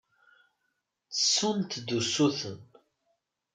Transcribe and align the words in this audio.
Ttessunt-d 1.09 1.87
usuten. 1.97 2.59